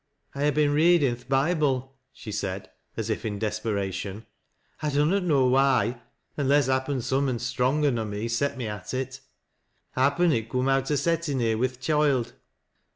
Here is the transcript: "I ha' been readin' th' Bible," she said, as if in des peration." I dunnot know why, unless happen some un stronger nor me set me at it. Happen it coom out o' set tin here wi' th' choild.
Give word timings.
"I 0.33 0.47
ha' 0.47 0.51
been 0.55 0.73
readin' 0.73 1.15
th' 1.15 1.29
Bible," 1.29 1.95
she 2.11 2.31
said, 2.31 2.71
as 2.97 3.11
if 3.11 3.23
in 3.23 3.37
des 3.37 3.51
peration." 3.63 4.25
I 4.81 4.89
dunnot 4.89 5.21
know 5.21 5.45
why, 5.45 6.01
unless 6.35 6.65
happen 6.65 7.03
some 7.03 7.29
un 7.29 7.37
stronger 7.37 7.91
nor 7.91 8.05
me 8.05 8.27
set 8.27 8.57
me 8.57 8.65
at 8.67 8.95
it. 8.95 9.21
Happen 9.91 10.31
it 10.31 10.49
coom 10.49 10.67
out 10.69 10.89
o' 10.89 10.95
set 10.95 11.21
tin 11.21 11.39
here 11.39 11.55
wi' 11.55 11.67
th' 11.67 11.79
choild. 11.79 12.33